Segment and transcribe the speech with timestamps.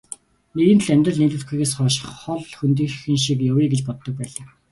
[0.55, 4.47] Нэгэнт л амьдрал нийлүүлэхгүйгээс хойш хол хөндийхөн шиг явъя гэж боддог байлаа.